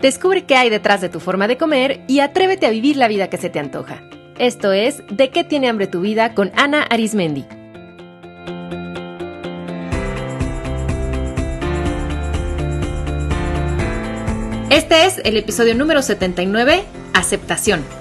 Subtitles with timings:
[0.00, 3.28] Descubre qué hay detrás de tu forma de comer y atrévete a vivir la vida
[3.28, 4.02] que se te antoja.
[4.38, 7.44] Esto es De qué tiene hambre tu vida con Ana Arismendi.
[14.70, 16.84] Este es el episodio número 79,
[17.14, 17.97] Aceptación.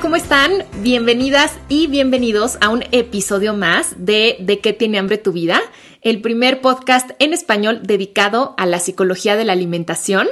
[0.00, 0.64] ¿Cómo están?
[0.82, 5.60] Bienvenidas y bienvenidos a un episodio más de De qué tiene hambre tu vida,
[6.00, 10.28] el primer podcast en español dedicado a la psicología de la alimentación.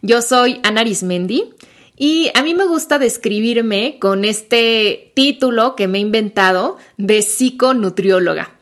[0.00, 1.52] Yo soy Ana Arismendi
[1.96, 8.56] y a mí me gusta describirme con este título que me he inventado de psiconutrióloga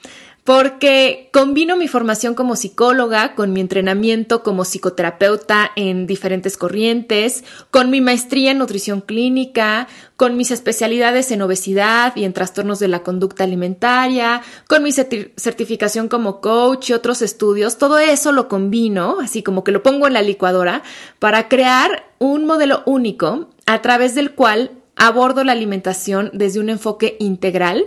[0.44, 7.90] porque combino mi formación como psicóloga con mi entrenamiento como psicoterapeuta en diferentes corrientes, con
[7.90, 13.02] mi maestría en nutrición clínica, con mis especialidades en obesidad y en trastornos de la
[13.02, 17.78] conducta alimentaria, con mi certificación como coach y otros estudios.
[17.78, 20.82] Todo eso lo combino, así como que lo pongo en la licuadora,
[21.18, 27.16] para crear un modelo único a través del cual abordo la alimentación desde un enfoque
[27.18, 27.86] integral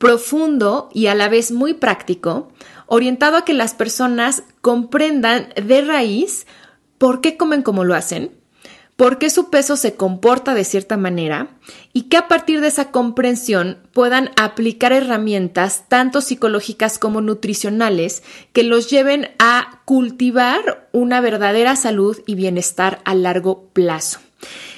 [0.00, 2.48] profundo y a la vez muy práctico,
[2.86, 6.46] orientado a que las personas comprendan de raíz
[6.96, 8.32] por qué comen como lo hacen,
[8.96, 11.50] por qué su peso se comporta de cierta manera
[11.92, 18.22] y que a partir de esa comprensión puedan aplicar herramientas tanto psicológicas como nutricionales
[18.54, 24.20] que los lleven a cultivar una verdadera salud y bienestar a largo plazo.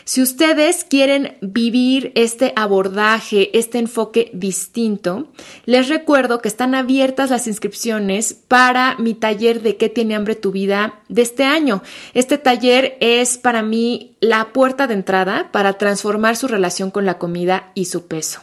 [0.05, 5.29] Si ustedes quieren vivir este abordaje, este enfoque distinto,
[5.65, 10.51] les recuerdo que están abiertas las inscripciones para mi taller de qué tiene hambre tu
[10.51, 11.83] vida de este año.
[12.15, 17.19] Este taller es para mí la puerta de entrada para transformar su relación con la
[17.19, 18.41] comida y su peso.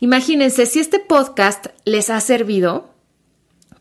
[0.00, 2.95] Imagínense, si este podcast les ha servido,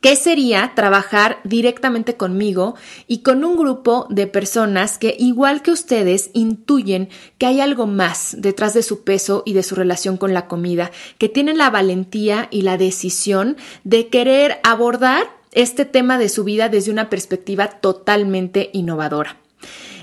[0.05, 2.75] ¿Qué sería trabajar directamente conmigo
[3.07, 7.09] y con un grupo de personas que, igual que ustedes, intuyen
[7.39, 10.91] que hay algo más detrás de su peso y de su relación con la comida,
[11.17, 16.69] que tienen la valentía y la decisión de querer abordar este tema de su vida
[16.69, 19.37] desde una perspectiva totalmente innovadora?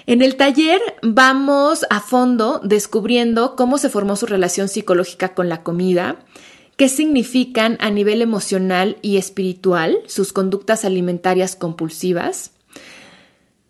[0.07, 5.63] En el taller vamos a fondo descubriendo cómo se formó su relación psicológica con la
[5.63, 6.17] comida,
[6.77, 12.53] qué significan a nivel emocional y espiritual sus conductas alimentarias compulsivas.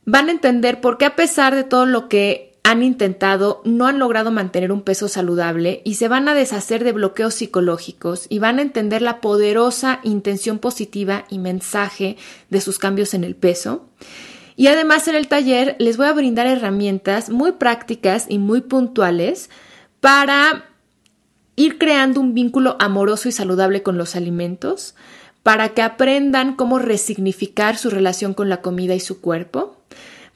[0.04, 3.98] Van a entender por qué a pesar de todo lo que han intentado, no han
[3.98, 8.58] logrado mantener un peso saludable y se van a deshacer de bloqueos psicológicos y van
[8.58, 12.16] a entender la poderosa intención positiva y mensaje
[12.50, 13.88] de sus cambios en el peso.
[14.54, 19.50] Y además en el taller les voy a brindar herramientas muy prácticas y muy puntuales
[20.00, 20.71] para
[21.56, 24.94] ir creando un vínculo amoroso y saludable con los alimentos,
[25.42, 29.76] para que aprendan cómo resignificar su relación con la comida y su cuerpo,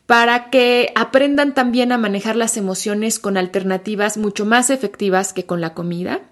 [0.07, 5.61] para que aprendan también a manejar las emociones con alternativas mucho más efectivas que con
[5.61, 6.23] la comida,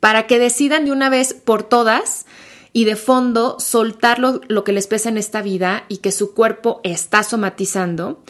[0.00, 2.26] para que decidan de una vez por todas
[2.72, 6.34] y de fondo soltar lo, lo que les pesa en esta vida y que su
[6.34, 8.22] cuerpo está somatizando,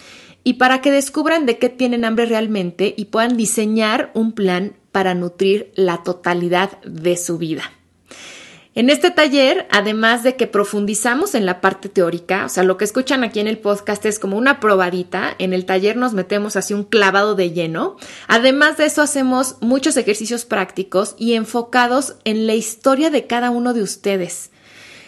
[0.45, 5.15] y para que descubran de qué tienen hambre realmente y puedan diseñar un plan para
[5.15, 7.71] nutrir la totalidad de su vida.
[8.75, 12.85] En este taller, además de que profundizamos en la parte teórica, o sea, lo que
[12.85, 16.75] escuchan aquí en el podcast es como una probadita, en el taller nos metemos así
[16.75, 17.97] un clavado de lleno.
[18.27, 23.75] Además de eso, hacemos muchos ejercicios prácticos y enfocados en la historia de cada uno
[23.75, 24.51] de ustedes.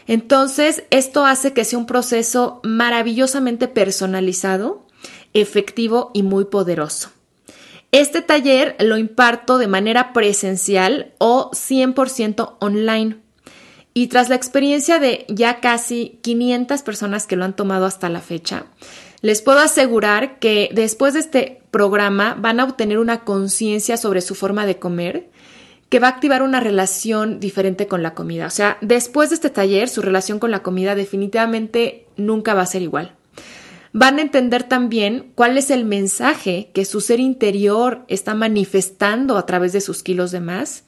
[0.06, 4.86] Entonces, esto hace que sea un proceso maravillosamente personalizado,
[5.34, 7.10] efectivo y muy poderoso.
[7.92, 13.18] Este taller lo imparto de manera presencial o 100% online.
[13.94, 18.20] Y tras la experiencia de ya casi 500 personas que lo han tomado hasta la
[18.20, 18.66] fecha,
[19.22, 24.36] les puedo asegurar que después de este programa van a obtener una conciencia sobre su
[24.36, 25.28] forma de comer
[25.88, 28.46] que va a activar una relación diferente con la comida.
[28.46, 32.66] O sea, después de este taller, su relación con la comida definitivamente nunca va a
[32.66, 33.16] ser igual
[33.92, 39.46] van a entender también cuál es el mensaje que su ser interior está manifestando a
[39.46, 40.84] través de sus kilos de más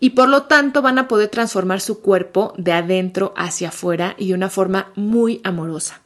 [0.00, 4.28] y por lo tanto van a poder transformar su cuerpo de adentro hacia afuera y
[4.28, 6.02] de una forma muy amorosa.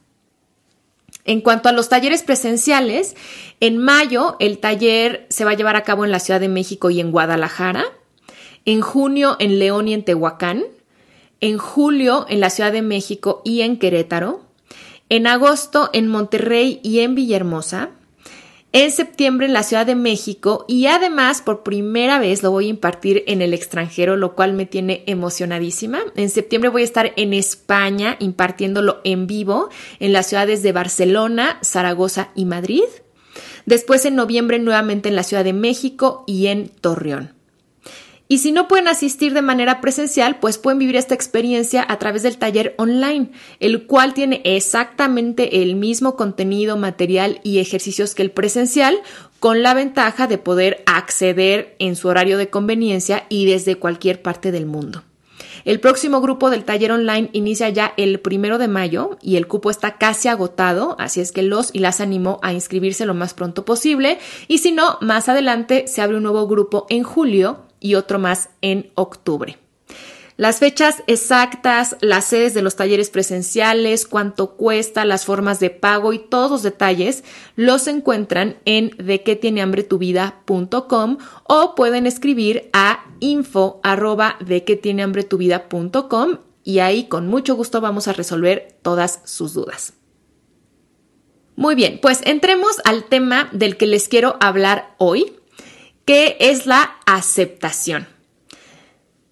[1.25, 3.17] En cuanto a los talleres presenciales,
[3.59, 6.91] en mayo el taller se va a llevar a cabo en la Ciudad de México
[6.91, 7.85] y en Guadalajara,
[8.65, 10.63] en junio en León y en Tehuacán,
[11.41, 14.46] en julio en la Ciudad de México y en Querétaro,
[15.09, 17.91] en agosto en Monterrey y en Villahermosa,
[18.73, 22.71] en septiembre en la Ciudad de México y además por primera vez lo voy a
[22.71, 26.01] impartir en el extranjero, lo cual me tiene emocionadísima.
[26.15, 31.59] En septiembre voy a estar en España impartiéndolo en vivo en las ciudades de Barcelona,
[31.63, 32.85] Zaragoza y Madrid.
[33.65, 37.36] Después en noviembre nuevamente en la Ciudad de México y en Torreón.
[38.29, 42.25] Y si no pueden asistir de manera presencial, pues pueden vivir esta experiencia a través
[42.25, 43.31] del taller online,
[43.61, 49.01] el cual tiene exactamente el mismo contenido, material y ejercicios que el presencial,
[49.39, 54.51] con la ventaja de poder acceder en su horario de conveniencia y desde cualquier parte
[54.51, 55.05] del mundo.
[55.65, 59.71] El próximo grupo del taller online inicia ya el primero de mayo y el cupo
[59.71, 63.65] está casi agotado, así es que los y las animo a inscribirse lo más pronto
[63.65, 64.19] posible.
[64.47, 68.49] Y si no, más adelante se abre un nuevo grupo en julio y otro más
[68.63, 69.59] en octubre.
[70.37, 76.13] Las fechas exactas, las sedes de los talleres presenciales, cuánto cuesta, las formas de pago
[76.13, 77.25] y todos los detalles
[77.55, 84.37] los encuentran en de qué tiene hambre tu vida.com o pueden escribir a info arroba
[84.45, 89.55] de tiene hambre tu vida.com y ahí con mucho gusto vamos a resolver todas sus
[89.55, 89.95] dudas.
[91.55, 95.33] Muy bien, pues entremos al tema del que les quiero hablar hoy
[96.07, 98.07] ¿Qué es la aceptación?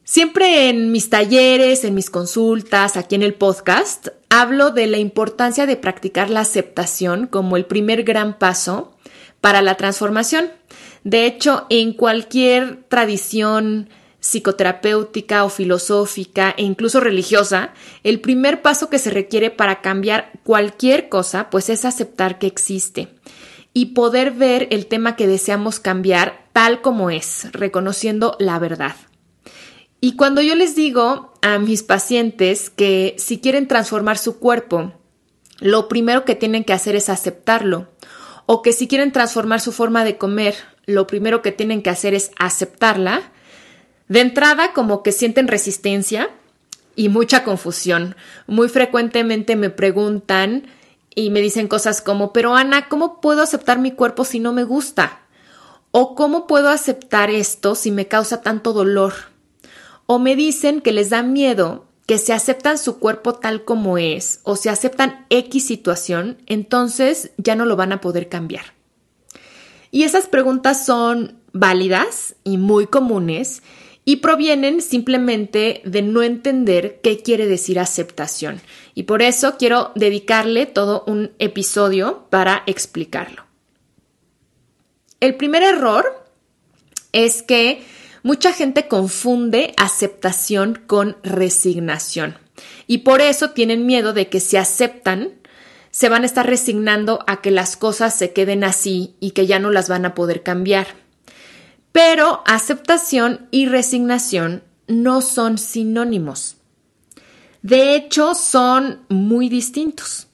[0.03, 5.67] Siempre en mis talleres, en mis consultas, aquí en el podcast, hablo de la importancia
[5.67, 8.93] de practicar la aceptación como el primer gran paso
[9.41, 10.51] para la transformación.
[11.05, 13.89] De hecho, en cualquier tradición
[14.19, 17.73] psicoterapéutica o filosófica e incluso religiosa,
[18.03, 23.11] el primer paso que se requiere para cambiar cualquier cosa, pues es aceptar que existe
[23.75, 28.95] y poder ver el tema que deseamos cambiar tal como es, reconociendo la verdad.
[30.01, 34.93] Y cuando yo les digo a mis pacientes que si quieren transformar su cuerpo,
[35.59, 37.89] lo primero que tienen que hacer es aceptarlo,
[38.47, 40.55] o que si quieren transformar su forma de comer,
[40.87, 43.33] lo primero que tienen que hacer es aceptarla,
[44.09, 46.29] de entrada como que sienten resistencia
[46.95, 48.15] y mucha confusión.
[48.47, 50.67] Muy frecuentemente me preguntan
[51.15, 54.65] y me dicen cosas como, pero Ana, ¿cómo puedo aceptar mi cuerpo si no me
[54.65, 55.21] gusta?
[55.91, 59.13] ¿O cómo puedo aceptar esto si me causa tanto dolor?
[60.07, 64.41] O me dicen que les da miedo que si aceptan su cuerpo tal como es
[64.43, 68.65] o si aceptan X situación, entonces ya no lo van a poder cambiar.
[69.91, 73.63] Y esas preguntas son válidas y muy comunes
[74.05, 78.61] y provienen simplemente de no entender qué quiere decir aceptación.
[78.95, 83.45] Y por eso quiero dedicarle todo un episodio para explicarlo.
[85.21, 86.25] El primer error
[87.13, 87.85] es que
[88.23, 92.39] mucha gente confunde aceptación con resignación.
[92.87, 95.33] Y por eso tienen miedo de que si aceptan,
[95.91, 99.59] se van a estar resignando a que las cosas se queden así y que ya
[99.59, 100.89] no las van a poder cambiar.
[101.93, 106.57] Pero aceptación y resignación no son sinónimos.
[107.65, 110.27] De hecho, son muy distintos.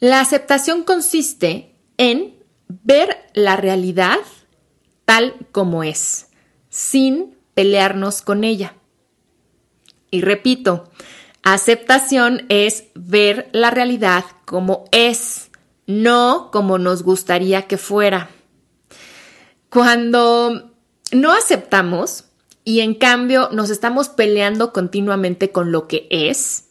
[0.00, 4.18] La aceptación consiste en ver la realidad
[5.04, 6.26] tal como es,
[6.68, 8.74] sin pelearnos con ella.
[10.10, 10.90] Y repito,
[11.44, 15.52] aceptación es ver la realidad como es,
[15.86, 18.28] no como nos gustaría que fuera.
[19.68, 20.72] Cuando
[21.12, 22.24] no aceptamos
[22.70, 26.66] y en cambio nos estamos peleando continuamente con lo que es,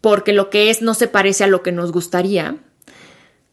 [0.00, 2.56] porque lo que es no se parece a lo que nos gustaría,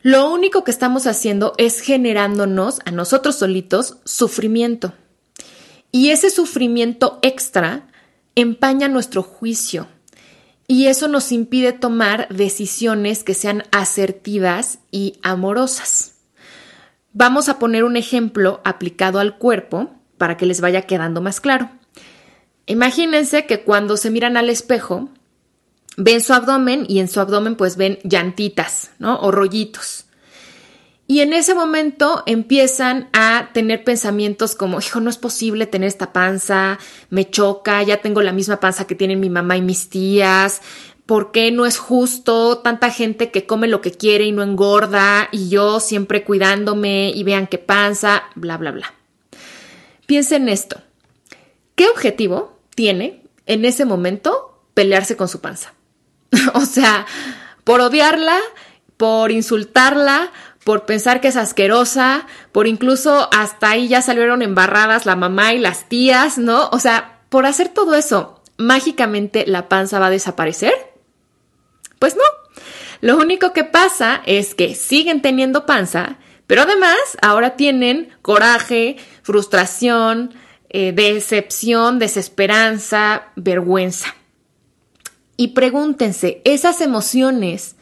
[0.02, 4.94] lo único que estamos haciendo es generándonos a nosotros solitos sufrimiento.
[5.92, 7.88] Y ese sufrimiento extra
[8.34, 9.88] empaña nuestro juicio.
[10.66, 16.16] Y eso nos impide tomar decisiones que sean asertivas y amorosas.
[17.12, 19.92] Vamos a poner un ejemplo aplicado al cuerpo
[20.24, 21.70] para que les vaya quedando más claro.
[22.66, 25.10] Imagínense que cuando se miran al espejo,
[25.98, 29.20] ven su abdomen y en su abdomen pues ven llantitas, ¿no?
[29.20, 30.06] O rollitos.
[31.08, 36.14] Y en ese momento empiezan a tener pensamientos como, hijo, no es posible tener esta
[36.14, 40.62] panza, me choca, ya tengo la misma panza que tienen mi mamá y mis tías,
[41.06, 45.28] ¿Por qué no es justo tanta gente que come lo que quiere y no engorda
[45.34, 48.94] y yo siempre cuidándome y vean qué panza, bla, bla, bla?
[50.14, 50.80] Piensen en esto.
[51.74, 55.74] ¿Qué objetivo tiene en ese momento pelearse con su panza?
[56.54, 57.08] o sea,
[57.64, 58.38] por odiarla,
[58.96, 60.32] por insultarla,
[60.64, 65.58] por pensar que es asquerosa, por incluso hasta ahí ya salieron embarradas la mamá y
[65.58, 66.70] las tías, ¿no?
[66.72, 70.76] O sea, por hacer todo eso, mágicamente la panza va a desaparecer.
[71.98, 72.22] Pues no.
[73.02, 76.18] Lo único que pasa es que siguen teniendo panza,
[76.54, 80.36] Pero además, ahora tienen coraje, frustración,
[80.70, 84.14] eh, decepción, desesperanza, vergüenza.
[85.36, 87.76] Y pregúntense, ¿esas emociones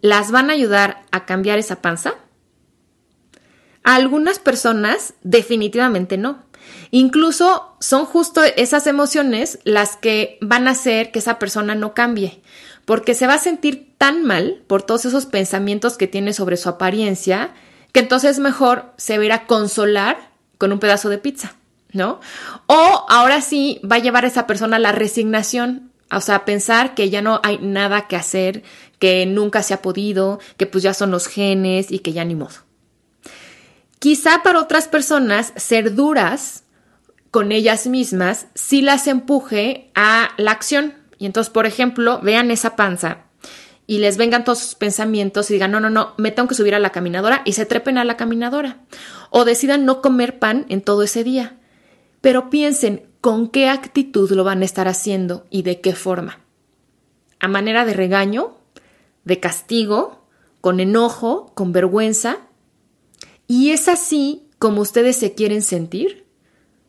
[0.00, 2.14] las van a ayudar a cambiar esa panza?
[3.82, 6.44] A algunas personas definitivamente no.
[6.92, 12.42] Incluso son justo esas emociones las que van a hacer que esa persona no cambie,
[12.84, 16.68] porque se va a sentir tan mal por todos esos pensamientos que tiene sobre su
[16.68, 17.52] apariencia,
[17.94, 21.54] que entonces mejor se va a consolar con un pedazo de pizza,
[21.92, 22.18] ¿no?
[22.66, 26.96] O ahora sí va a llevar a esa persona a la resignación, o sea, pensar
[26.96, 28.64] que ya no hay nada que hacer,
[28.98, 32.34] que nunca se ha podido, que pues ya son los genes y que ya ni
[32.34, 32.56] modo.
[34.00, 36.64] Quizá para otras personas ser duras
[37.30, 40.94] con ellas mismas sí las empuje a la acción.
[41.18, 43.23] Y entonces, por ejemplo, vean esa panza
[43.86, 46.74] y les vengan todos sus pensamientos y digan, no, no, no, me tengo que subir
[46.74, 48.78] a la caminadora y se trepen a la caminadora.
[49.30, 51.58] O decidan no comer pan en todo ese día.
[52.20, 56.40] Pero piensen con qué actitud lo van a estar haciendo y de qué forma.
[57.40, 58.56] A manera de regaño,
[59.24, 60.26] de castigo,
[60.62, 62.38] con enojo, con vergüenza.
[63.46, 66.26] Y es así como ustedes se quieren sentir.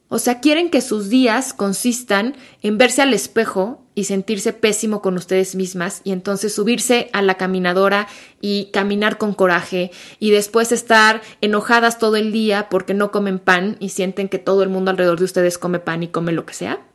[0.07, 5.15] O sea, quieren que sus días consistan en verse al espejo y sentirse pésimo con
[5.15, 8.07] ustedes mismas y entonces subirse a la caminadora
[8.41, 13.77] y caminar con coraje y después estar enojadas todo el día porque no comen pan
[13.79, 16.53] y sienten que todo el mundo alrededor de ustedes come pan y come lo que
[16.53, 16.85] sea.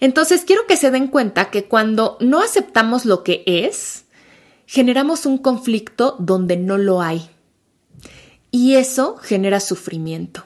[0.00, 4.04] Entonces quiero que se den cuenta que cuando no aceptamos lo que es,
[4.66, 7.28] generamos un conflicto donde no lo hay.
[8.50, 10.44] Y eso genera sufrimiento.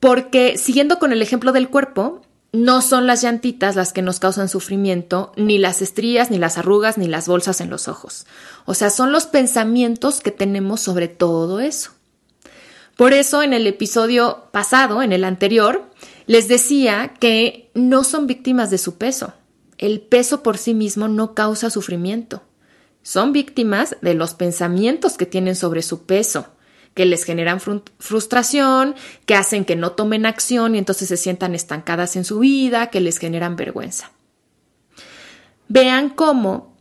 [0.00, 2.21] Porque siguiendo con el ejemplo del cuerpo,
[2.52, 6.98] no son las llantitas las que nos causan sufrimiento, ni las estrías, ni las arrugas,
[6.98, 8.26] ni las bolsas en los ojos.
[8.66, 11.92] O sea, son los pensamientos que tenemos sobre todo eso.
[12.96, 15.90] Por eso en el episodio pasado, en el anterior,
[16.26, 19.32] les decía que no son víctimas de su peso.
[19.78, 22.42] El peso por sí mismo no causa sufrimiento.
[23.02, 26.46] Son víctimas de los pensamientos que tienen sobre su peso,
[26.94, 28.94] que les generan frustración,
[29.24, 33.00] que hacen que no tomen acción y entonces se sientan estancadas en su vida, que
[33.00, 34.10] les generan vergüenza.
[35.68, 36.76] Vean cómo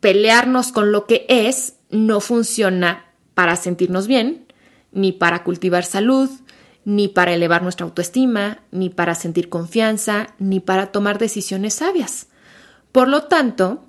[0.00, 4.46] pelearnos con lo que es no funciona para sentirnos bien,
[4.92, 6.30] ni para cultivar salud,
[6.84, 12.28] ni para elevar nuestra autoestima, ni para sentir confianza, ni para tomar decisiones sabias.
[12.92, 13.84] Por lo tanto,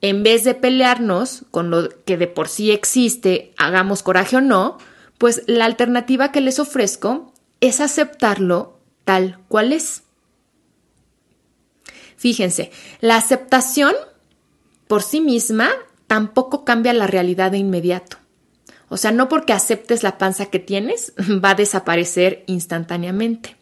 [0.00, 4.78] en vez de pelearnos con lo que de por sí existe, hagamos coraje o no,
[5.18, 10.04] pues la alternativa que les ofrezco es aceptarlo tal cual es.
[12.16, 12.70] Fíjense,
[13.00, 13.94] la aceptación
[14.86, 15.70] por sí misma
[16.06, 18.16] tampoco cambia la realidad de inmediato.
[18.88, 21.12] O sea, no porque aceptes la panza que tienes
[21.44, 23.56] va a desaparecer instantáneamente.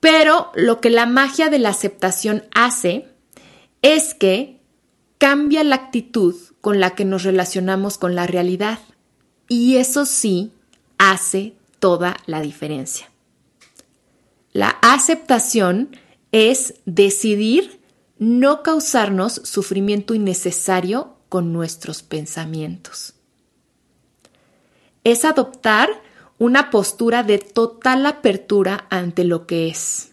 [0.00, 3.08] Pero lo que la magia de la aceptación hace
[3.82, 4.60] es que
[5.18, 8.78] cambia la actitud con la que nos relacionamos con la realidad.
[9.46, 10.52] Y eso sí
[11.00, 13.10] hace toda la diferencia.
[14.52, 15.96] La aceptación
[16.30, 17.80] es decidir
[18.18, 23.14] no causarnos sufrimiento innecesario con nuestros pensamientos.
[25.02, 25.88] Es adoptar
[26.36, 30.10] una postura de total apertura ante lo que es,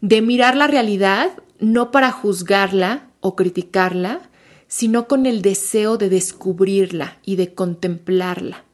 [0.00, 4.20] de mirar la realidad no para juzgarla o criticarla,
[4.68, 8.64] sino con el deseo de descubrirla y de contemplarla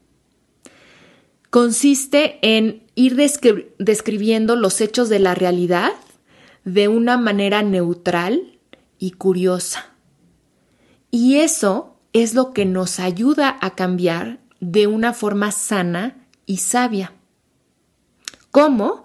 [1.50, 5.92] consiste en ir describiendo los hechos de la realidad
[6.64, 8.58] de una manera neutral
[8.98, 9.86] y curiosa.
[11.10, 17.12] Y eso es lo que nos ayuda a cambiar de una forma sana y sabia.
[18.50, 19.04] ¿Cómo?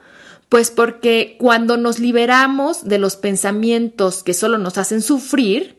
[0.50, 5.75] Pues porque cuando nos liberamos de los pensamientos que solo nos hacen sufrir,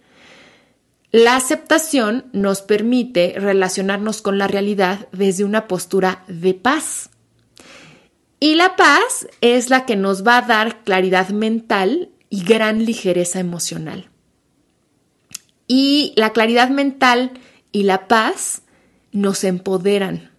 [1.17, 7.09] la aceptación nos permite relacionarnos con la realidad desde una postura de paz.
[8.39, 13.41] Y la paz es la que nos va a dar claridad mental y gran ligereza
[13.41, 14.11] emocional.
[15.67, 17.31] Y la claridad mental
[17.73, 18.61] y la paz
[19.11, 20.33] nos empoderan,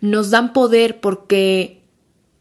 [0.00, 1.82] nos dan poder porque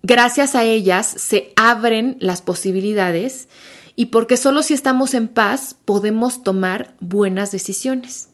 [0.01, 3.50] gracias a ellas se abren las posibilidades
[3.96, 8.30] y porque solo si estamos en paz podemos tomar buenas decisiones.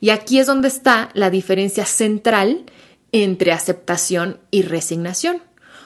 [0.00, 2.66] Y aquí es donde está la diferencia central
[3.12, 5.42] entre aceptación y resignación.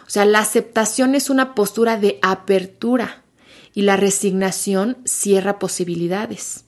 [0.06, 3.22] O sea, la aceptación es una postura de apertura
[3.74, 6.64] y la resignación cierra posibilidades.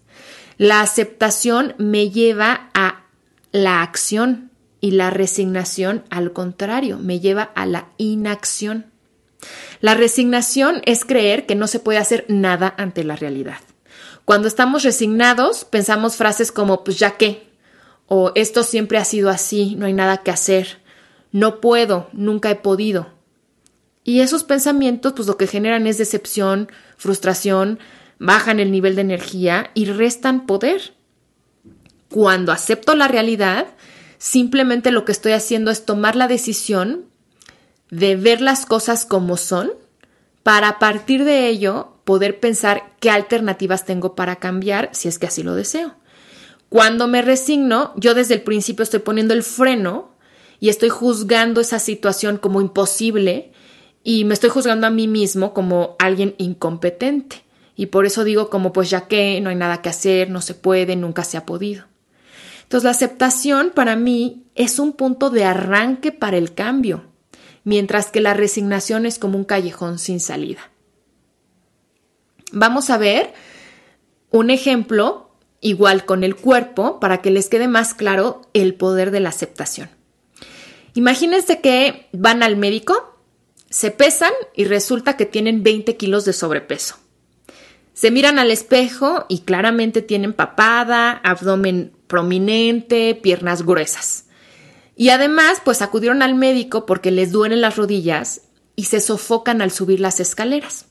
[0.59, 3.07] La aceptación me lleva a
[3.51, 4.51] la acción
[4.85, 8.92] Y la resignación, al contrario, me lleva a la inacción.
[9.81, 13.59] La resignación es creer que no se puede hacer nada ante la realidad.
[14.25, 17.49] Cuando estamos resignados, pensamos frases como, pues ya qué,
[18.07, 20.79] o esto siempre ha sido así, no hay nada que hacer,
[21.33, 23.09] no puedo, nunca he podido.
[24.05, 27.79] Y esos pensamientos, pues lo que generan es decepción, frustración,
[28.19, 30.95] bajan el nivel de energía y restan poder.
[32.09, 33.67] Cuando acepto la realidad,
[34.19, 37.07] simplemente lo que estoy haciendo es tomar la decisión
[37.93, 39.71] de ver las cosas como son
[40.43, 45.27] para a partir de ello poder pensar qué alternativas tengo para cambiar si es que
[45.27, 45.95] así lo deseo.
[46.71, 50.13] Cuando me resigno, yo desde el principio estoy poniendo el freno
[50.59, 53.53] y estoy juzgando esa situación como imposible
[54.03, 57.45] y me estoy juzgando a mí mismo como alguien incompetente.
[57.77, 60.55] Y por eso digo como pues ya que no hay nada que hacer, no se
[60.55, 61.85] puede, nunca se ha podido.
[62.63, 67.12] Entonces la aceptación para mí es un punto de arranque para el cambio,
[67.65, 70.71] mientras que la resignación es como un callejón sin salida.
[72.53, 73.33] Vamos a ver
[74.31, 79.21] un ejemplo igual con el cuerpo para que les quede más claro el poder de
[79.21, 79.89] la aceptación.
[80.95, 83.19] Imagínense que van al médico,
[83.71, 86.97] se pesan y resulta que tienen 20 kilos de sobrepeso.
[87.95, 94.27] Se miran al espejo y claramente tienen papada, abdomen prominente, piernas gruesas.
[94.97, 98.43] Y además, pues acudieron al médico porque les duelen las rodillas
[98.77, 100.87] y se sofocan al subir las escaleras.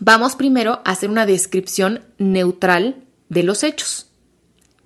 [0.00, 4.10] Vamos primero a hacer una descripción neutral de los hechos.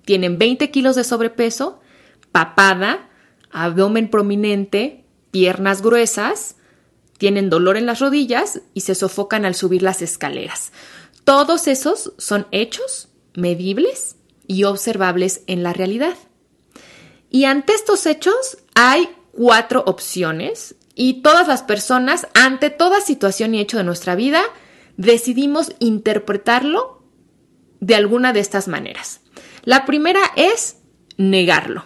[0.05, 1.79] Tienen 20 kilos de sobrepeso,
[2.31, 3.09] papada,
[3.51, 6.55] abdomen prominente, piernas gruesas,
[7.17, 10.71] tienen dolor en las rodillas y se sofocan al subir las escaleras.
[11.23, 16.15] Todos esos son hechos medibles y observables en la realidad.
[17.33, 23.59] Y ante estos hechos hay cuatro opciones y todas las personas, ante toda situación y
[23.59, 24.43] hecho de nuestra vida,
[24.97, 27.01] decidimos interpretarlo
[27.79, 29.21] de alguna de estas maneras.
[29.63, 30.77] La primera es
[31.17, 31.85] negarlo.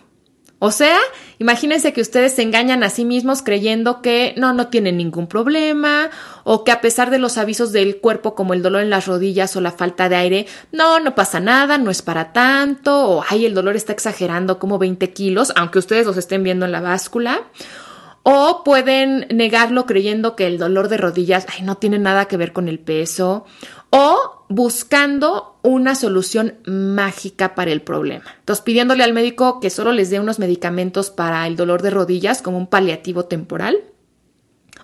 [0.60, 0.98] O sea,
[1.38, 6.10] imagínense que ustedes se engañan a sí mismos creyendo que no, no tienen ningún problema
[6.44, 9.56] o que a pesar de los avisos del cuerpo como el dolor en las rodillas
[9.56, 13.46] o la falta de aire, no, no pasa nada, no es para tanto o ay,
[13.46, 17.44] el dolor está exagerando como 20 kilos, aunque ustedes los estén viendo en la báscula.
[18.30, 22.52] O pueden negarlo creyendo que el dolor de rodillas ay, no tiene nada que ver
[22.52, 23.46] con el peso.
[23.90, 28.26] O buscando una solución mágica para el problema.
[28.40, 32.42] Entonces, pidiéndole al médico que solo les dé unos medicamentos para el dolor de rodillas
[32.42, 33.78] como un paliativo temporal.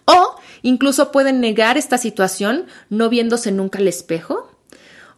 [0.05, 4.49] O incluso pueden negar esta situación no viéndose nunca al espejo,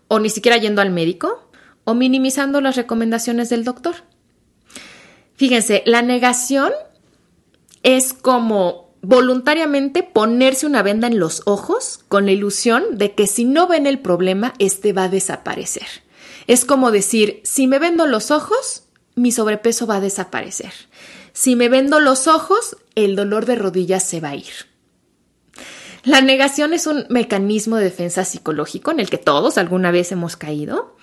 [0.08, 1.48] o ni siquiera yendo al médico,
[1.84, 3.94] o minimizando las recomendaciones del doctor.
[5.36, 6.72] Fíjense, la negación
[7.86, 13.46] es como voluntariamente ponerse una venda en los ojos con la ilusión de que si
[13.46, 15.86] no ven el problema, este va a desaparecer.
[16.48, 20.74] Es como decir, si me vendo los ojos, mi sobrepeso va a desaparecer.
[21.32, 24.54] Si me vendo los ojos, el dolor de rodillas se va a ir.
[26.04, 30.38] La negación es un mecanismo de defensa psicológico en el que todos alguna vez hemos
[30.38, 30.96] caído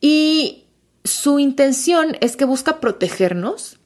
[0.00, 0.64] y
[1.04, 3.78] su intención es que busca protegernos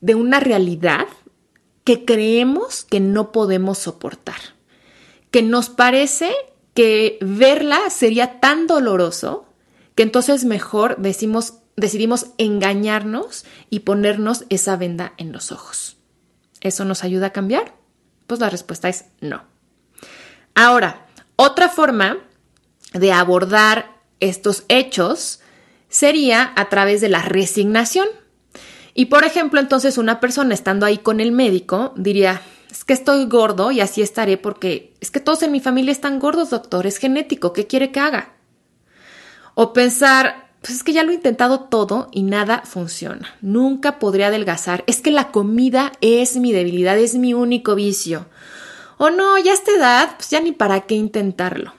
[0.00, 1.06] de una realidad
[1.88, 4.36] que creemos que no podemos soportar,
[5.30, 6.30] que nos parece
[6.74, 9.46] que verla sería tan doloroso
[9.94, 15.96] que entonces mejor decimos, decidimos engañarnos y ponernos esa venda en los ojos.
[16.60, 17.74] ¿Eso nos ayuda a cambiar?
[18.26, 19.44] Pues la respuesta es no.
[20.54, 22.18] Ahora, otra forma
[22.92, 25.40] de abordar estos hechos
[25.88, 28.08] sería a través de la resignación.
[28.98, 33.26] Y por ejemplo, entonces una persona estando ahí con el médico diría, es que estoy
[33.26, 36.96] gordo y así estaré porque es que todos en mi familia están gordos, doctor, es
[36.96, 38.34] genético, ¿qué quiere que haga?
[39.54, 44.24] O pensar, pues es que ya lo he intentado todo y nada funciona, nunca podré
[44.24, 48.26] adelgazar, es que la comida es mi debilidad, es mi único vicio.
[48.96, 51.72] O no, ya a esta edad, pues ya ni para qué intentarlo.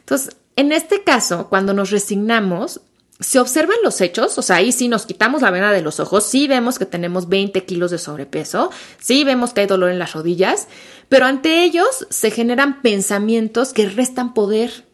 [0.00, 2.82] Entonces, en este caso, cuando nos resignamos,
[3.18, 6.24] se observan los hechos, o sea, ahí sí nos quitamos la vena de los ojos,
[6.24, 10.12] sí vemos que tenemos 20 kilos de sobrepeso, sí vemos que hay dolor en las
[10.12, 10.68] rodillas,
[11.08, 14.84] pero ante ellos se generan pensamientos que restan poder,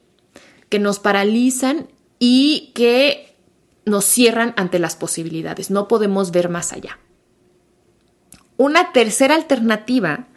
[0.69, 1.89] que nos paralizan
[2.21, 3.37] y que
[3.85, 6.99] nos cierran ante las posibilidades, no podemos ver más allá.
[8.57, 10.29] Una tercera alternativa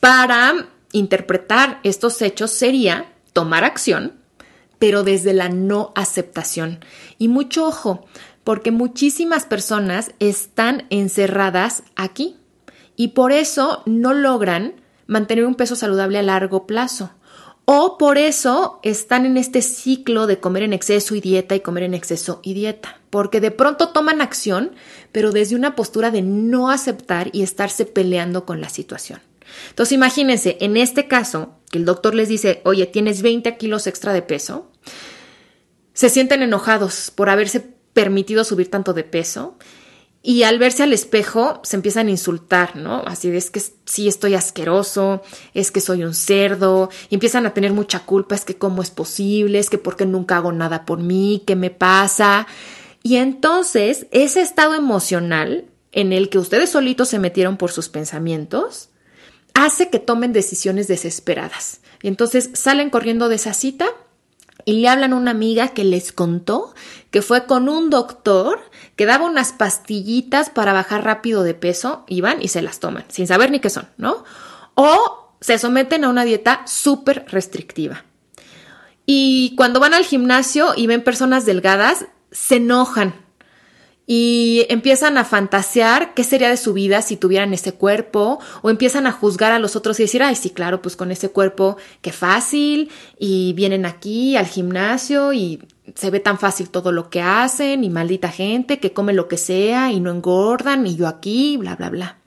[0.00, 4.19] para interpretar estos hechos sería tomar acción,
[4.80, 6.80] pero desde la no aceptación.
[7.18, 8.06] Y mucho ojo,
[8.42, 12.38] porque muchísimas personas están encerradas aquí
[12.96, 17.12] y por eso no logran mantener un peso saludable a largo plazo.
[17.66, 21.84] O por eso están en este ciclo de comer en exceso y dieta y comer
[21.84, 22.98] en exceso y dieta.
[23.10, 24.72] Porque de pronto toman acción,
[25.12, 29.20] pero desde una postura de no aceptar y estarse peleando con la situación.
[29.68, 34.12] Entonces imagínense, en este caso, que el doctor les dice, oye, tienes 20 kilos extra
[34.12, 34.69] de peso,
[36.00, 37.60] se sienten enojados por haberse
[37.92, 39.58] permitido subir tanto de peso
[40.22, 43.02] y al verse al espejo se empiezan a insultar, ¿no?
[43.06, 45.20] Así de es que sí estoy asqueroso,
[45.52, 48.90] es que soy un cerdo, y empiezan a tener mucha culpa, es que cómo es
[48.90, 52.46] posible, es que por qué nunca hago nada por mí, qué me pasa.
[53.02, 58.88] Y entonces ese estado emocional en el que ustedes solitos se metieron por sus pensamientos
[59.52, 61.82] hace que tomen decisiones desesperadas.
[62.02, 63.84] Y entonces salen corriendo de esa cita
[64.64, 66.74] y le hablan a una amiga que les contó
[67.10, 68.60] que fue con un doctor
[68.96, 73.04] que daba unas pastillitas para bajar rápido de peso y van y se las toman,
[73.08, 74.24] sin saber ni qué son, ¿no?
[74.74, 78.04] O se someten a una dieta súper restrictiva.
[79.06, 83.14] Y cuando van al gimnasio y ven personas delgadas, se enojan
[84.12, 89.06] y empiezan a fantasear qué sería de su vida si tuvieran ese cuerpo o empiezan
[89.06, 92.10] a juzgar a los otros y decir, ay, sí, claro, pues con ese cuerpo, qué
[92.10, 95.62] fácil y vienen aquí al gimnasio y
[95.94, 99.36] se ve tan fácil todo lo que hacen y maldita gente que come lo que
[99.36, 102.18] sea y no engordan y yo aquí, bla, bla, bla.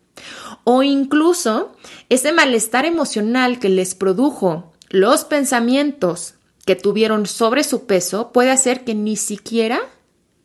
[0.64, 1.76] O incluso
[2.08, 8.86] ese malestar emocional que les produjo los pensamientos que tuvieron sobre su peso puede hacer
[8.86, 9.82] que ni siquiera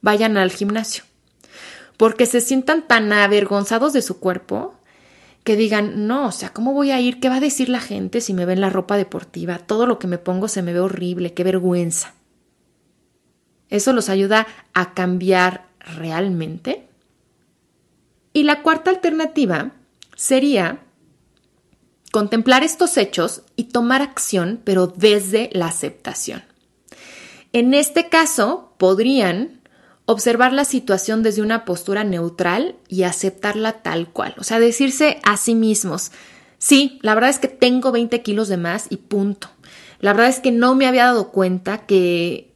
[0.01, 1.05] vayan al gimnasio
[1.99, 4.75] porque se sientan tan avergonzados de su cuerpo
[5.45, 7.21] que digan, no, o sea, ¿cómo voy a ir?
[7.21, 9.59] ¿Qué va a decir la gente si me ven la ropa deportiva?
[9.59, 12.15] Todo lo que me pongo se me ve horrible, qué vergüenza.
[13.69, 16.89] Eso los ayuda a cambiar realmente.
[18.33, 19.73] Y la cuarta alternativa
[20.17, 20.81] sería
[22.13, 26.45] contemplar estos hechos y tomar acción, pero desde la aceptación.
[27.53, 29.58] En este caso, podrían
[30.09, 34.35] observar la situación desde una postura neutral y aceptarla tal cual.
[34.39, 36.13] O sea, decirse a sí mismos,
[36.57, 39.51] sí, la verdad es que tengo 20 kilos de más y punto.
[40.01, 42.55] La verdad es que no me había dado cuenta que,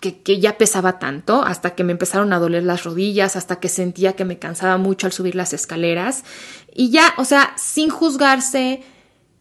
[0.00, 4.14] que, ya pesaba tanto hasta que me empezaron a doler las rodillas, hasta que sentía
[4.14, 6.24] que me cansaba mucho al subir las escaleras.
[6.74, 8.82] Y ya, o sea, sin juzgarse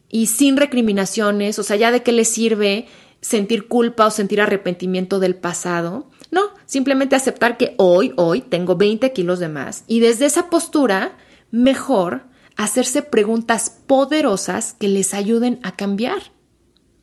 [0.08, 2.88] y sin recriminaciones, o sea, ya de qué le sirve
[3.22, 6.12] sentir culpa o sentir arrepentimiento del pasado.
[6.32, 11.18] No, simplemente aceptar que hoy, hoy tengo 20 kilos de más y desde esa postura,
[11.52, 12.24] mejor
[12.56, 16.34] hacerse preguntas poderosas que les ayuden a cambiar.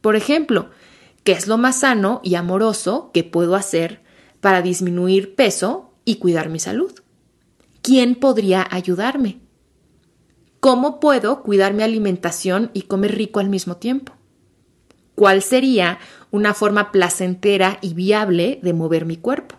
[0.00, 0.70] Por ejemplo,
[1.24, 4.02] ¿qué es lo más sano y amoroso que puedo hacer
[4.40, 6.92] para disminuir peso y cuidar mi salud?
[7.82, 9.40] ¿Quién podría ayudarme?
[10.60, 14.12] ¿Cómo puedo cuidar mi alimentación y comer rico al mismo tiempo?
[15.14, 15.98] ¿Cuál sería
[16.37, 19.57] una forma placentera y viable de mover mi cuerpo?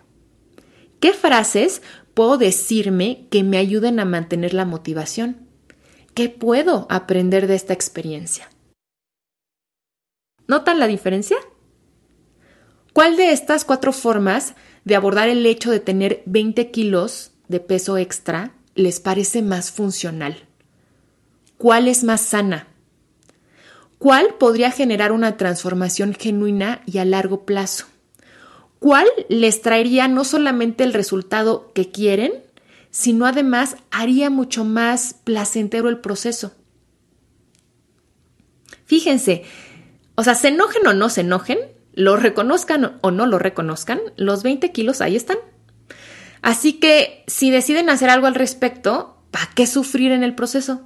[1.00, 1.82] ¿Qué frases
[2.14, 5.48] puedo decirme que me ayuden a mantener la motivación?
[6.14, 8.48] ¿Qué puedo aprender de esta experiencia?
[10.46, 11.36] ¿Notan la diferencia?
[12.92, 17.98] ¿Cuál de estas cuatro formas de abordar el hecho de tener 20 kilos de peso
[17.98, 20.48] extra les parece más funcional?
[21.58, 22.68] ¿Cuál es más sana?
[23.98, 27.86] ¿Cuál podría generar una transformación genuina y a largo plazo?
[28.78, 32.32] ¿Cuál les traería no solamente el resultado que quieren,
[32.90, 36.52] sino además haría mucho más placentero el proceso?
[38.84, 39.42] Fíjense,
[40.14, 41.58] o sea, se enojen o no se enojen,
[41.92, 45.38] lo reconozcan o no lo reconozcan, los 20 kilos ahí están.
[46.40, 50.82] Así que si deciden hacer algo al respecto, ¿para qué sufrir en el proceso?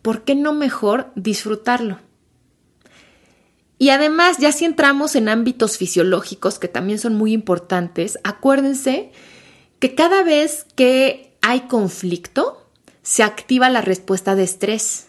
[0.00, 1.98] ¿Por qué no mejor disfrutarlo?
[3.82, 9.10] Y además, ya si entramos en ámbitos fisiológicos que también son muy importantes, acuérdense
[9.80, 12.64] que cada vez que hay conflicto,
[13.02, 15.08] se activa la respuesta de estrés,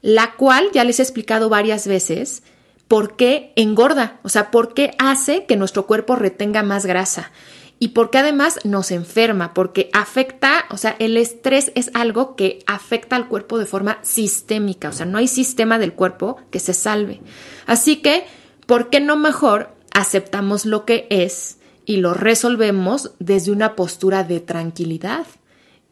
[0.00, 2.44] la cual ya les he explicado varias veces
[2.86, 7.32] por qué engorda, o sea, por qué hace que nuestro cuerpo retenga más grasa
[7.78, 13.16] y porque además nos enferma, porque afecta, o sea, el estrés es algo que afecta
[13.16, 17.20] al cuerpo de forma sistémica, o sea, no hay sistema del cuerpo que se salve.
[17.66, 18.24] Así que,
[18.66, 24.40] ¿por qué no mejor aceptamos lo que es y lo resolvemos desde una postura de
[24.40, 25.26] tranquilidad?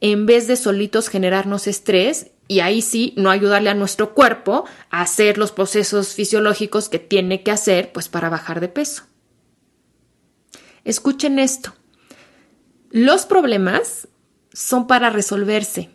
[0.01, 5.03] En vez de solitos generarnos estrés y ahí sí no ayudarle a nuestro cuerpo a
[5.03, 9.05] hacer los procesos fisiológicos que tiene que hacer pues para bajar de peso.
[10.85, 11.75] Escuchen esto.
[12.91, 14.09] Los problemas
[14.53, 15.91] son para resolverse,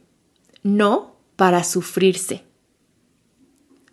[0.63, 2.43] no para sufrirse.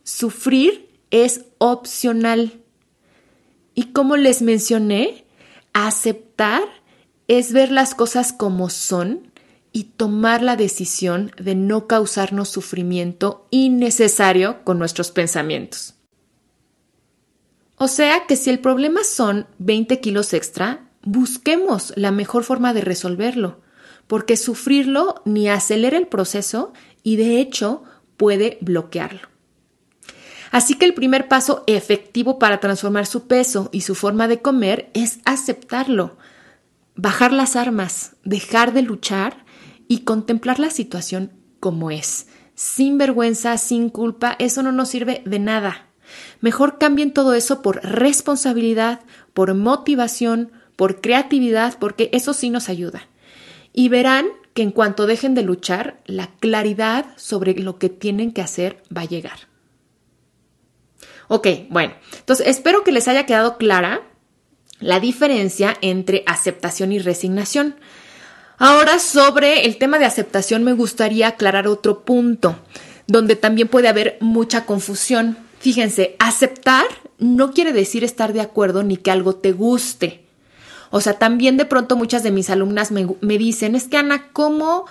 [0.03, 2.61] Sufrir es opcional.
[3.75, 5.25] Y como les mencioné,
[5.73, 6.63] aceptar
[7.29, 9.33] es ver las cosas como son
[9.73, 15.95] y tomar la decisión de no causarnos sufrimiento innecesario con nuestros pensamientos.
[17.85, 22.81] O sea que si el problema son 20 kilos extra, busquemos la mejor forma de
[22.81, 23.61] resolverlo,
[24.07, 27.83] porque sufrirlo ni acelera el proceso y de hecho
[28.17, 29.29] puede bloquearlo.
[30.51, 34.89] Así que el primer paso efectivo para transformar su peso y su forma de comer
[34.95, 36.17] es aceptarlo,
[36.97, 39.45] bajar las armas, dejar de luchar
[39.89, 42.29] y contemplar la situación como es.
[42.55, 45.91] Sin vergüenza, sin culpa, eso no nos sirve de nada.
[46.41, 49.01] Mejor cambien todo eso por responsabilidad,
[49.33, 53.09] por motivación, por creatividad, porque eso sí nos ayuda.
[53.73, 58.43] Y verán que en cuanto dejen de luchar, la claridad sobre lo que tienen que
[58.43, 59.49] hacer va a llegar.
[61.29, 64.03] Ok, bueno, entonces espero que les haya quedado clara
[64.81, 67.77] la diferencia entre aceptación y resignación.
[68.59, 72.59] Ahora sobre el tema de aceptación me gustaría aclarar otro punto
[73.07, 75.37] donde también puede haber mucha confusión.
[75.65, 76.85] Fíjense, aceptar
[77.19, 80.27] no quiere decir estar de acuerdo ni que algo te guste.
[80.91, 84.31] O sea, también de pronto muchas de mis alumnas me, me dicen, es que Ana,
[84.35, 84.85] ¿cómo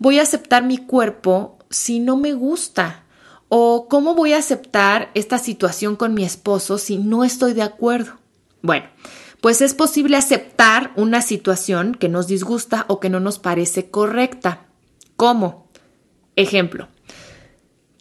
[0.00, 3.04] voy a aceptar mi cuerpo si no me gusta?
[3.48, 8.14] ¿O cómo voy a aceptar esta situación con mi esposo si no estoy de acuerdo?
[8.60, 8.86] Bueno,
[9.40, 14.66] pues es posible aceptar una situación que nos disgusta o que no nos parece correcta.
[15.14, 15.68] ¿Cómo?
[16.34, 16.88] Ejemplo,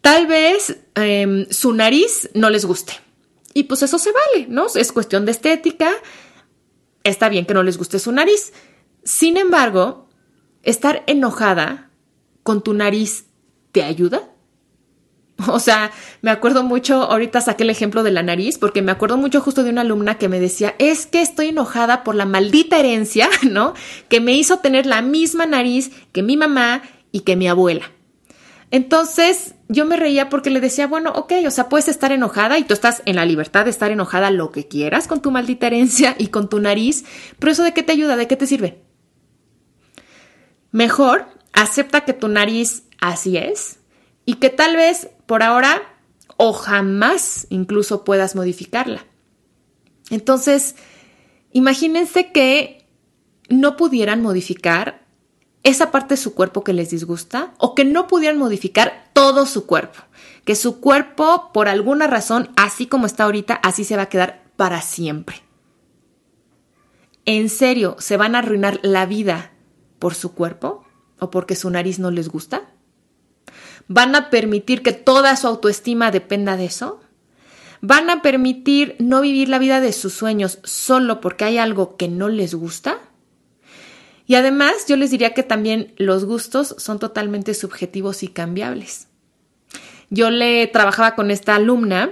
[0.08, 2.94] tal vez em, su nariz no les guste.
[3.54, 4.68] Y pues eso se vale, ¿no?
[4.74, 5.92] Es cuestión de estética.
[7.04, 8.54] Está bien que no les guste su nariz.
[9.04, 10.08] Sin embargo,
[10.64, 11.92] estar enojada
[12.44, 13.26] con tu nariz
[13.74, 14.22] te ayuda?
[15.50, 15.92] O sea,
[16.22, 19.64] me acuerdo mucho, ahorita saqué el ejemplo de la nariz, porque me acuerdo mucho justo
[19.64, 23.74] de una alumna que me decía, es que estoy enojada por la maldita herencia, ¿no?
[24.08, 27.92] Que me hizo tener la misma nariz que mi mamá y que mi abuela.
[28.72, 32.64] Entonces yo me reía porque le decía, bueno, ok, o sea, puedes estar enojada y
[32.64, 36.16] tú estás en la libertad de estar enojada lo que quieras con tu maldita herencia
[36.18, 37.06] y con tu nariz,
[37.40, 38.82] pero eso de qué te ayuda, de qué te sirve.
[40.72, 43.80] Mejor acepta que tu nariz así es
[44.26, 45.82] y que tal vez por ahora
[46.38, 49.06] o jamás incluso puedas modificarla.
[50.10, 50.76] Entonces,
[51.52, 52.86] imagínense que
[53.50, 55.07] no pudieran modificar
[55.64, 59.66] esa parte de su cuerpo que les disgusta o que no pudieran modificar todo su
[59.66, 60.00] cuerpo,
[60.46, 64.44] que su cuerpo por alguna razón, así como está ahorita, así se va a quedar
[64.56, 65.44] para siempre.
[67.26, 69.52] ¿En serio se van a arruinar la vida
[70.00, 70.86] por su cuerpo
[71.20, 72.62] o porque su nariz no les gusta?
[73.90, 77.02] ¿Van a permitir que toda su autoestima dependa de eso?
[77.82, 82.08] ¿Van a permitir no vivir la vida de sus sueños solo porque hay algo que
[82.08, 83.00] no les gusta?
[84.28, 89.08] Y además yo les diría que también los gustos son totalmente subjetivos y cambiables.
[90.10, 92.12] Yo le trabajaba con esta alumna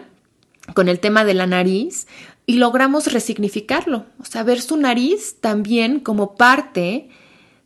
[0.73, 2.07] con el tema de la nariz
[2.47, 7.09] y logramos resignificarlo, o sea, ver su nariz también como parte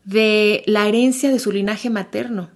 [0.04, 2.50] de la herencia de su linaje materno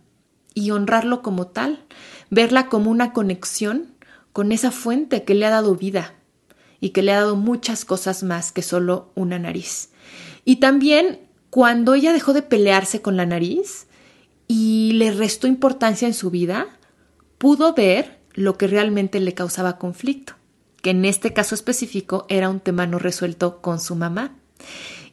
[0.53, 1.85] y honrarlo como tal,
[2.29, 3.93] verla como una conexión
[4.31, 6.15] con esa fuente que le ha dado vida
[6.79, 9.91] y que le ha dado muchas cosas más que solo una nariz.
[10.45, 11.19] Y también
[11.53, 13.85] cuando ella dejó de pelearse con la nariz
[14.47, 16.65] y le restó importancia en su vida,
[17.37, 20.33] pudo ver lo que realmente le causaba conflicto,
[20.81, 24.35] que en este caso específico era un tema no resuelto con su mamá.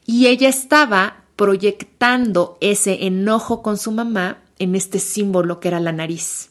[0.03, 5.91] Y ella estaba proyectando ese enojo con su mamá en este símbolo que era la
[5.91, 6.49] nariz.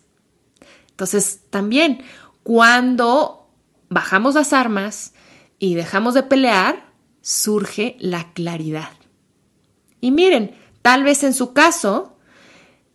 [0.91, 2.05] Entonces, también,
[2.45, 3.51] cuando
[3.89, 5.15] bajamos las armas
[5.59, 9.00] y dejamos de pelear, surge la claridad.
[10.01, 12.17] Y miren, tal vez en su caso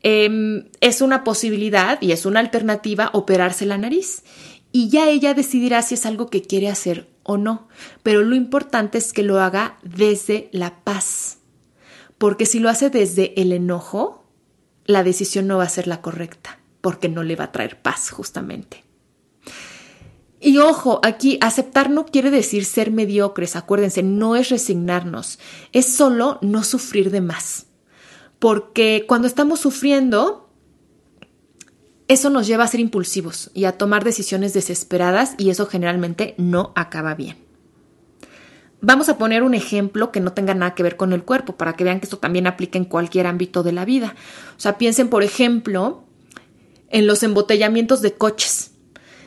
[0.01, 4.23] em, es una posibilidad y es una alternativa operarse la nariz.
[4.71, 7.67] Y ya ella decidirá si es algo que quiere hacer o no.
[8.03, 11.39] Pero lo importante es que lo haga desde la paz.
[12.17, 14.25] Porque si lo hace desde el enojo,
[14.85, 18.09] la decisión no va a ser la correcta, porque no le va a traer paz
[18.09, 18.84] justamente.
[20.39, 25.39] Y ojo, aquí aceptar no quiere decir ser mediocres, acuérdense, no es resignarnos,
[25.71, 27.67] es solo no sufrir de más.
[28.39, 30.49] Porque cuando estamos sufriendo,
[32.07, 36.73] eso nos lleva a ser impulsivos y a tomar decisiones desesperadas y eso generalmente no
[36.75, 37.37] acaba bien.
[38.81, 41.73] Vamos a poner un ejemplo que no tenga nada que ver con el cuerpo, para
[41.73, 44.15] que vean que esto también aplica en cualquier ámbito de la vida.
[44.57, 46.03] O sea, piensen, por ejemplo,
[46.89, 48.74] en los embotellamientos de coches.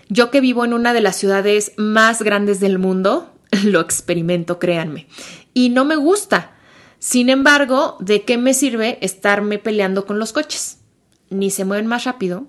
[0.09, 3.33] Yo que vivo en una de las ciudades más grandes del mundo,
[3.64, 5.07] lo experimento, créanme.
[5.55, 6.53] Y no me gusta.
[6.99, 10.79] Sin embargo, ¿de qué me sirve estarme peleando con los coches?
[11.31, 12.47] Ni se mueven más rápido,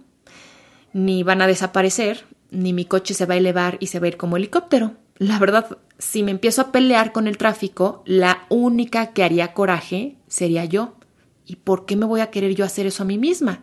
[0.93, 4.09] ni van a desaparecer, ni mi coche se va a elevar y se va a
[4.09, 4.93] ir como helicóptero.
[5.17, 10.15] La verdad, si me empiezo a pelear con el tráfico, la única que haría coraje
[10.27, 10.95] sería yo.
[11.45, 13.61] ¿Y por qué me voy a querer yo hacer eso a mí misma?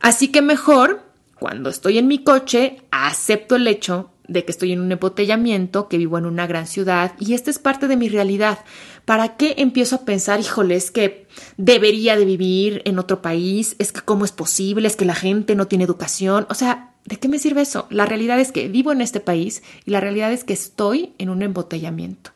[0.00, 1.05] Así que mejor,
[1.38, 5.98] cuando estoy en mi coche, acepto el hecho de que estoy en un embotellamiento, que
[5.98, 8.58] vivo en una gran ciudad y esta es parte de mi realidad.
[9.04, 13.76] ¿Para qué empiezo a pensar, híjole, es que debería de vivir en otro país?
[13.78, 14.88] ¿Es que cómo es posible?
[14.88, 16.46] ¿Es que la gente no tiene educación?
[16.48, 17.86] O sea, ¿de qué me sirve eso?
[17.90, 21.28] La realidad es que vivo en este país y la realidad es que estoy en
[21.28, 22.32] un embotellamiento.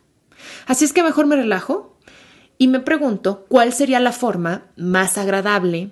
[0.67, 1.97] Así es que mejor me relajo
[2.59, 5.91] y me pregunto cuál sería la forma más agradable,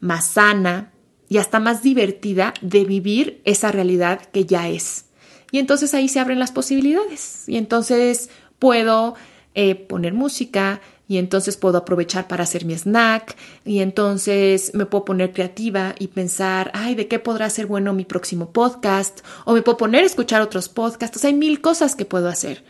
[0.00, 0.91] más sana
[1.32, 5.06] y hasta más divertida de vivir esa realidad que ya es.
[5.50, 7.48] Y entonces ahí se abren las posibilidades.
[7.48, 9.14] Y entonces puedo
[9.54, 15.04] eh, poner música, y entonces puedo aprovechar para hacer mi snack y entonces me puedo
[15.04, 19.20] poner creativa y pensar, ay, ¿de qué podrá ser bueno mi próximo podcast?
[19.44, 21.24] O me puedo poner a escuchar otros podcasts.
[21.24, 22.64] hay mil cosas que puedo hacer.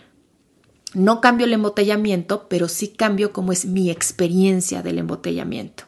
[0.95, 5.85] No cambio el embotellamiento, pero sí cambio cómo es mi experiencia del embotellamiento.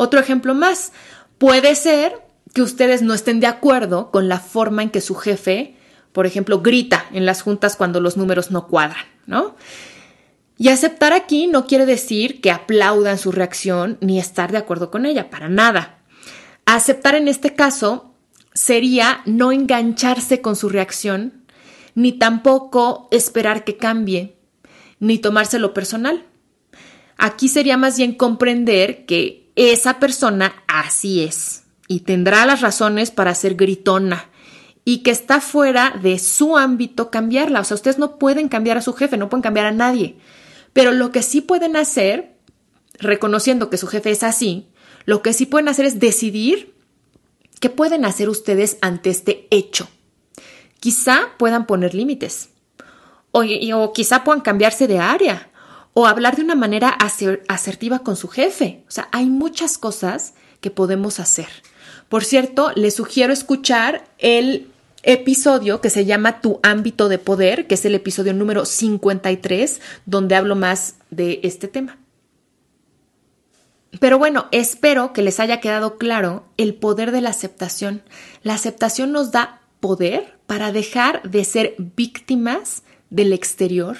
[0.00, 0.92] Otro ejemplo más,
[1.38, 2.22] puede ser
[2.54, 5.74] que ustedes no estén de acuerdo con la forma en que su jefe,
[6.12, 9.56] por ejemplo, grita en las juntas cuando los números no cuadran, ¿no?
[10.56, 15.04] Y aceptar aquí no quiere decir que aplaudan su reacción ni estar de acuerdo con
[15.04, 15.98] ella, para nada.
[16.64, 18.14] Aceptar en este caso
[18.54, 21.42] sería no engancharse con su reacción,
[21.96, 24.36] ni tampoco esperar que cambie,
[25.00, 26.24] ni tomárselo personal.
[27.16, 33.34] Aquí sería más bien comprender que esa persona así es y tendrá las razones para
[33.34, 34.26] ser gritona
[34.84, 37.60] y que está fuera de su ámbito cambiarla.
[37.60, 40.16] O sea, ustedes no pueden cambiar a su jefe, no pueden cambiar a nadie.
[40.72, 42.36] Pero lo que sí pueden hacer,
[42.98, 44.68] reconociendo que su jefe es así,
[45.04, 46.74] lo que sí pueden hacer es decidir
[47.60, 49.88] qué pueden hacer ustedes ante este hecho.
[50.80, 52.50] Quizá puedan poner límites.
[53.32, 53.42] O,
[53.74, 55.47] o quizá puedan cambiarse de área.
[56.00, 58.84] O hablar de una manera asertiva con su jefe.
[58.86, 61.48] O sea, hay muchas cosas que podemos hacer.
[62.08, 64.70] Por cierto, les sugiero escuchar el
[65.02, 70.36] episodio que se llama Tu ámbito de poder, que es el episodio número 53, donde
[70.36, 71.98] hablo más de este tema.
[73.98, 78.04] Pero bueno, espero que les haya quedado claro el poder de la aceptación.
[78.44, 83.96] La aceptación nos da poder para dejar de ser víctimas del exterior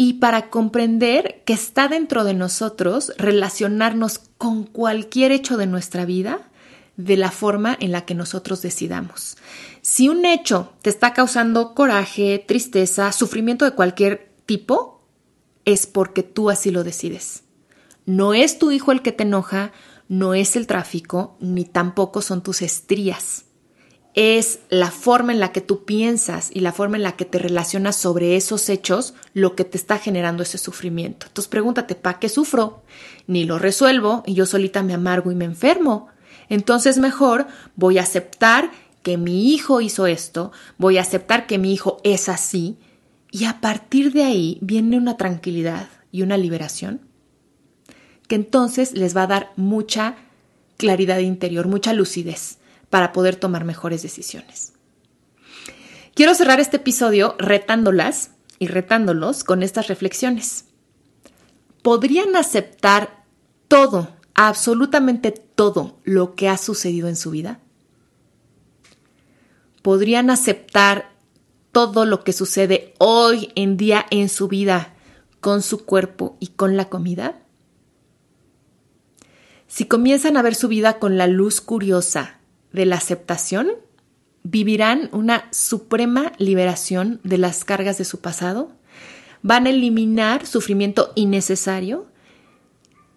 [0.00, 6.48] y para comprender que está dentro de nosotros relacionarnos con cualquier hecho de nuestra vida
[6.96, 9.36] de la forma en la que nosotros decidamos.
[9.82, 15.02] Si un hecho te está causando coraje, tristeza, sufrimiento de cualquier tipo,
[15.64, 17.42] es porque tú así lo decides.
[18.06, 19.72] No es tu hijo el que te enoja,
[20.06, 23.46] no es el tráfico, ni tampoco son tus estrías.
[24.20, 27.38] Es la forma en la que tú piensas y la forma en la que te
[27.38, 31.28] relacionas sobre esos hechos lo que te está generando ese sufrimiento.
[31.28, 32.82] Entonces pregúntate, ¿para qué sufro?
[33.28, 36.08] Ni lo resuelvo y yo solita me amargo y me enfermo.
[36.48, 38.72] Entonces mejor voy a aceptar
[39.04, 42.76] que mi hijo hizo esto, voy a aceptar que mi hijo es así
[43.30, 47.02] y a partir de ahí viene una tranquilidad y una liberación
[48.26, 50.16] que entonces les va a dar mucha
[50.76, 52.57] claridad interior, mucha lucidez
[52.90, 54.72] para poder tomar mejores decisiones.
[56.14, 60.64] Quiero cerrar este episodio retándolas y retándolos con estas reflexiones.
[61.82, 63.24] ¿Podrían aceptar
[63.68, 67.60] todo absolutamente todo lo que ha sucedido en su vida?
[69.82, 71.12] ¿Podrían aceptar
[71.70, 74.94] todo lo que sucede hoy en día en su vida
[75.40, 77.42] con su cuerpo y con la comida?
[79.68, 82.37] Si comienzan a ver su vida con la luz curiosa
[82.72, 83.68] de la aceptación,
[84.42, 88.72] vivirán una suprema liberación de las cargas de su pasado,
[89.42, 92.06] van a eliminar sufrimiento innecesario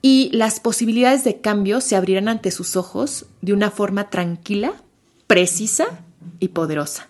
[0.02, 4.74] y las posibilidades de cambio se abrirán ante sus ojos de una forma tranquila,
[5.28, 5.86] precisa
[6.40, 7.08] y poderosa.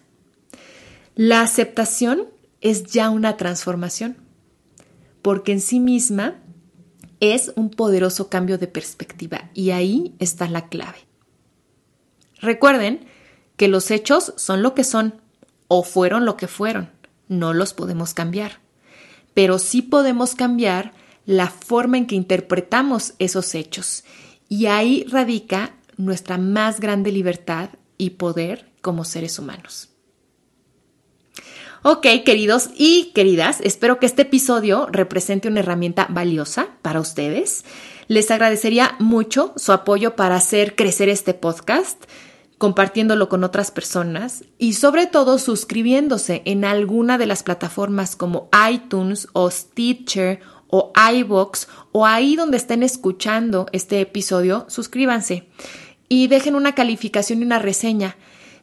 [1.16, 2.28] La aceptación
[2.62, 4.18] es ya una transformación,
[5.22, 6.36] porque en sí misma
[7.20, 11.11] es un poderoso cambio de perspectiva y ahí está la clave.
[12.42, 13.06] Recuerden
[13.56, 15.22] que los hechos son lo que son
[15.68, 16.90] o fueron lo que fueron.
[17.28, 18.60] no los podemos cambiar,
[19.34, 20.92] pero sí podemos cambiar
[21.26, 24.04] la forma en que interpretamos esos hechos.
[24.50, 29.92] Y ahí radica nuestra más grande libertad y poder como seres humanos.
[31.84, 37.66] Ok, queridos y queridas, espero que este episodio represente una herramienta valiosa para ustedes.
[38.08, 42.04] Les agradecería mucho su apoyo para hacer crecer este podcast,
[42.62, 49.28] compartiéndolo con otras personas y sobre todo suscribiéndose en alguna de las plataformas como iTunes
[49.34, 55.48] o Stitcher o iBox o ahí donde estén escuchando este episodio, suscríbanse
[56.08, 58.16] y dejen una calificación y una reseña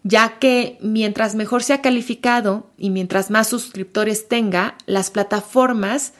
[0.05, 6.13] ya que mientras mejor sea calificado y mientras más suscriptores tenga, las plataformas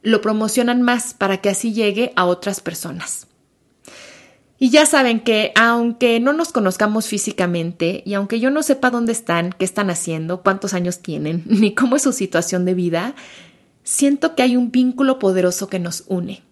[0.00, 3.26] lo promocionan más para que así llegue a otras personas.
[4.58, 9.12] Y ya saben que aunque no nos conozcamos físicamente y aunque yo no sepa dónde
[9.12, 13.14] están, qué están haciendo, cuántos años tienen, ni cómo es su situación de vida,
[13.84, 16.42] siento que hay un vínculo poderoso que nos une.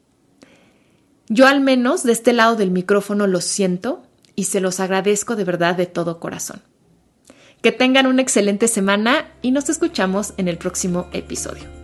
[1.28, 4.02] Yo al menos de este lado del micrófono lo siento
[4.36, 6.60] y se los agradezco de verdad de todo corazón.
[7.62, 11.83] Que tengan una excelente semana y nos escuchamos en el próximo episodio.